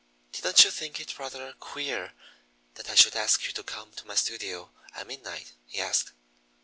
[0.31, 2.13] "Didn't you think it rather queer
[2.73, 6.11] that I should ask you to come to my studio at midnight?" he asked.